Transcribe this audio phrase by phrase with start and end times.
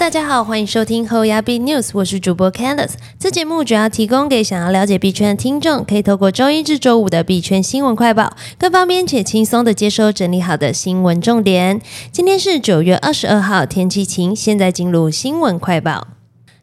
[0.00, 2.94] 大家好，欢迎收听后牙币 News，我是主播 Candice。
[3.18, 11.82] 这节目主要提供给想要了解币圈的听众，可以透过周一至周五的币圈新闻快报，更方便且轻松的接收整理好的新闻重点。
[12.10, 14.34] 今天是九月二十二号，天气晴。
[14.34, 16.06] 现在进入新闻快报。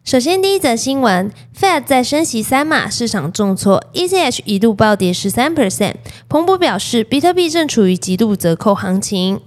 [0.02, 5.94] 首先，第一则新闻，Fed 在升息三码，市场重挫，ETH 一度暴跌十三 percent。
[6.28, 9.40] 彭博表示，比特币正处于极度折扣行情。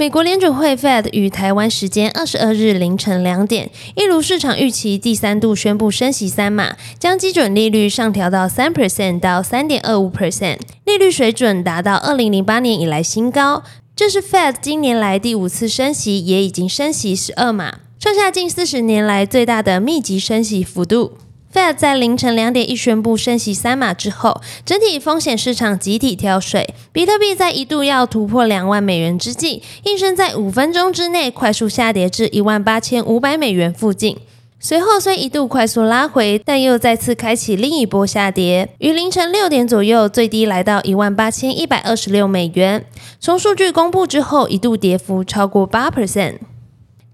[0.00, 13.62] 美国联准会 Fed 于台湾时间二十二日凌晨两点，一如市场预期，第三度宣布升息三码，将基准利率上调到三 percent 到三点二五 percent，利率水准达到二零零八年以来新高。
[13.94, 21.18] 这是 Fed 今年来第五次升息，也已经升息十二码，创下近四十年来最大的密集升息幅度。
[21.52, 26.72] Fed 在凌晨两点一宣布升息三码之后，整体风险市场集体跳水。
[26.92, 34.16] 比特币在一度要突破两万美元之际，应声在五分钟之内快速下跌至一万八千五百美元附近。
[34.60, 38.68] 随后虽一度快速拉回，但又再次开启另一波下跌。
[38.78, 42.84] 于凌晨六点左右，最低来到一万八千一百二十六美元。
[43.18, 46.34] 从数据公布之后，一度跌幅超过八 percent。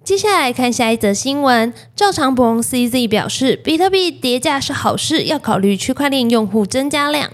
[0.07, 7.29] 接下来看下一则新闻，赵长鹏 CZ 表示，比特币跌价是好事，要考虑区块链用户增加量。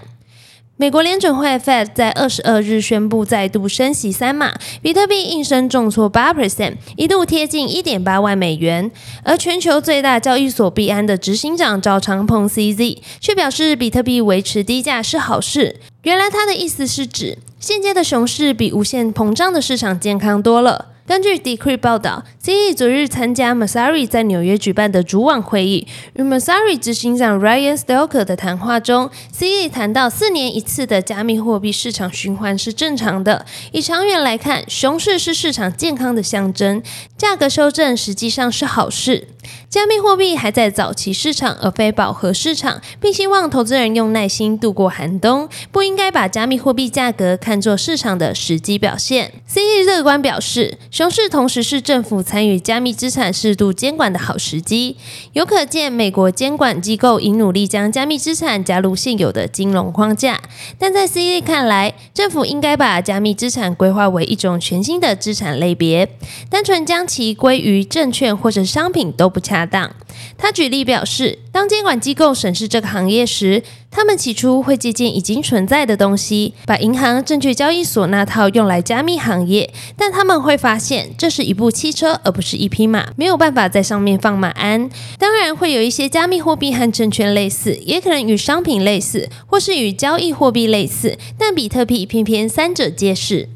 [0.75, 8.89] 美国联准会 Fed 在二十二日宣布再度升息三码，比特币应声重挫八 percent，一度贴近一点八万美元。
[9.21, 15.79] 而全球最大交易所币安的执行长赵长鹏 CZ 却表示，比特币维持低价是好事。
[16.01, 20.87] 原来他的意思是指，现阶的熊市比无限膨胀的市场健康多了。
[21.05, 33.45] 根据 Decrypt 报道，CE 昨日参加 Masari 在纽约举办的主网会议，与 Masari 执行长 Ryan Stoker 的谈话中，CE 谈到四年一次的加密货币市场循环是正常的。
[33.71, 36.83] 以长远来看，熊市是市场健康的象征，
[37.17, 39.29] 价格修正实际上是好事。
[39.69, 49.31] 加密货币还在早期市场而非饱和市场，并希望投资人用耐心度过寒冬，不应该把加密货币价格看作市场的实际表现。
[49.47, 50.77] CE 乐观表示。
[50.91, 54.97] 熊市同时是政府参与加密资产适度监管的好时机，
[55.33, 60.41] 有可见美国监管机构已努力将加密资产加入现有的金融框架。
[60.79, 66.09] 但在 C E 看来，政府应该把加密资产规划为一种全新的资产类别，
[66.49, 69.91] 单纯将其归于证券或者商品都不恰当。
[70.37, 84.89] 他举例表示，当监管机构审视这个行业时，他们起初会借鉴已经存在的东西，把银行、证券交易所那套用来加密行业，但他们会发现这是一部汽车，而不是一匹马，没有办法在上面放马鞍。
[85.19, 93.49] 当然，会有一些加密货币和证券类似，也可能与商品类似，或是与交易货币类似，但比特币偏偏三者皆是。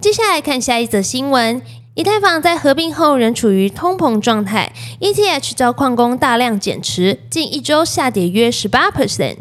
[0.00, 1.60] 接下来看下一则新闻。
[1.94, 9.36] 以太坊在合并后仍处于通膨状态，ETH 遭矿工大量减持，近一周下跌约十八 percent。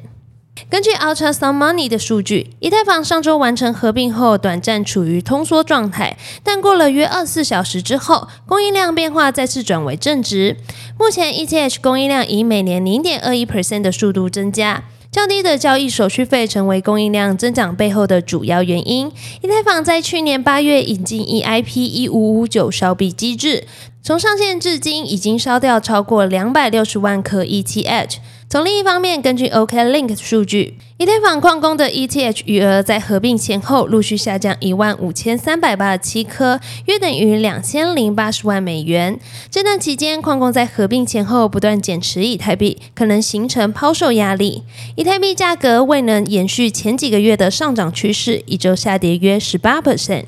[0.67, 10.57] 根据 Ultra Some Money 的数据，以太坊上周完成合并后，短暂处于通缩状态，但过了约二十四小时之后，供应量变化再次转为正值。
[10.97, 14.83] 目前 ETH 供应量以每年零点二一 percent 的速度增加。
[15.11, 19.11] 较低的交易手续费成为供应量增长背后的主要原因。
[19.41, 23.65] 以太坊在去年八月引进 EIP 一五五九烧币机制，
[24.01, 28.15] 从上线至今已经烧掉超过两百六十万颗 ETH。
[28.49, 39.19] 从另一方面，根据 OKLink 数据，以太坊矿工的 ETH 余额在合并前后陆续下降一万五千三百八十七颗，约等于两千零八十万美元。
[39.51, 44.63] 这段期间，矿工在合并前后不断减持以太币，可能形成抛售压力。
[44.95, 50.25] 以太币价格未能延续前几个月的上涨趋势，一周下跌约十八 percent。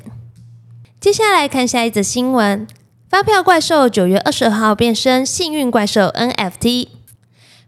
[1.00, 2.64] 接下来看下一则新闻：
[3.12, 6.88] 发票怪兽九月二十二号变身幸运怪兽 NFT。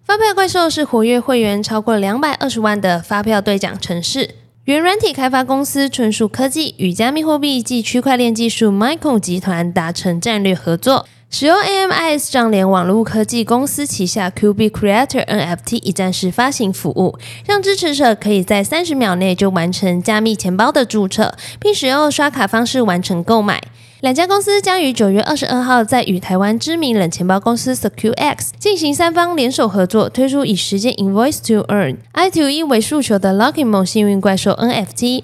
[0.03, 4.37] 发票怪兽是活跃会员超过两百二十万的发票兑奖城市。
[4.65, 23.63] 原软体开发公司纯属科技与加密货币及区块链技术 Michael 集团达成战略合作，使用 AMIS 账联网络科技公司旗下 QB Creator NFT 一站式发行服务，让支持者可以在三十秒内就完成加密钱包的注册，并使用刷卡方式完成购买。
[24.05, 35.23] 两家公司将于九月二十二号在与台湾知名冷钱包公司 SecureX 进行三方联手合作，推出以时间 Invoice to Earn I to E 为诉求的 Lucky Mon 幸运怪兽 NFT。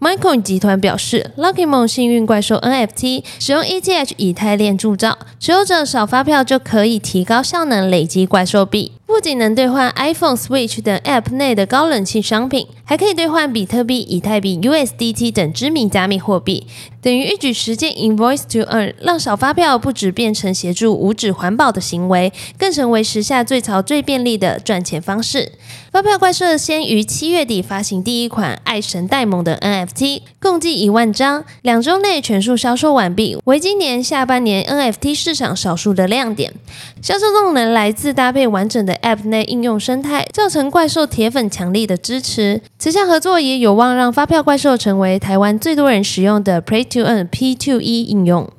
[0.00, 8.90] Michael 集团表示，Lucky Mon 幸运怪兽 NFT 使用 ETH 以太链铸造，持有者扫发票就可以提高效能，累积怪兽币。
[9.06, 16.66] 不仅能兑换 iPhone、Switch 等 App 内的高冷气商品，还可以兑换比特币、以太币、USDT 等知名加密货币，
[17.00, 25.52] 等于一举实现 Invoice to Earn，让小发票不止变成协助无纸环保的行为，更成为时下最潮最便利的赚钱方式。
[25.92, 36.52] 发票怪兽先于七月底发行第一款爱神戴蒙的 NFT，共计一万张，两周内全数销售完毕，为今年下半年 NFT 市场少数的亮点。
[37.00, 42.60] 销售动能来自搭配完整的 App 内应用生态，造成怪兽铁粉强力的支持。
[42.78, 48.50] 此项合作也有望让发票怪兽成为台湾最多人使用的 Play to Earn P2E 应用。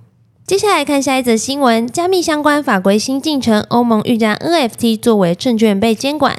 [0.45, 6.38] 接下来看下一则新闻：加密相关法规新进程，欧盟欲将 NFT 作为证券被监管。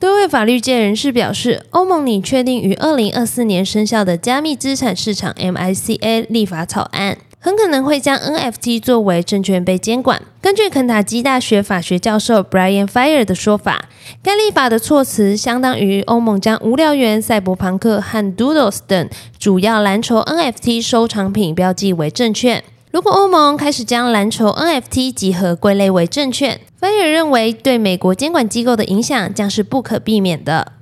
[0.00, 10.20] 多位法律界人士表示，欧盟拟确定于二零二四年生效的加密资产市场 （MICA） 立法草案，很可能会将 NFT 作为证券被监管。
[10.42, 13.88] 根据肯塔基大学法学教授 Brian Fire 的说法，
[14.22, 19.08] 该立法的措辞相当于欧盟将无聊猿、赛博朋克和 Doodles 等
[19.38, 22.62] 主要蓝筹 NFT 收藏品标记为证券。
[22.90, 30.72] 如果欧盟开始将蓝筹 NFT 集合归类为证券，，Fire 认为对美国监管机构的影响将是不可避免的。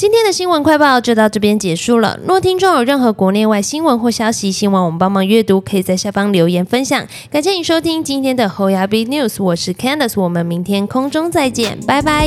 [0.00, 2.18] 今天的新闻快报就到这边结束了。
[2.26, 7.06] 若听众有任何国内外新闻或消息，希望我们帮忙阅读，可以在下方留言分享。
[7.30, 12.26] 感谢你收听今天的 HoYa B News，我是 Candice，我们明天空中再见，拜拜。